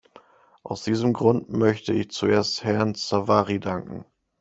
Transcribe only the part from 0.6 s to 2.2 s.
Aus diesem Grund möchte ich